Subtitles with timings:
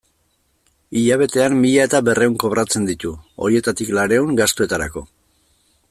[1.01, 3.13] Hilabetean mila eta berrehun kobratzen ditu,
[3.45, 5.05] horietatik laurehun gastuetarako.